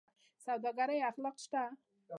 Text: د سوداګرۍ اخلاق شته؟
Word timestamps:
د 0.03 0.03
سوداګرۍ 0.45 0.99
اخلاق 1.09 1.35
شته؟ 1.43 1.63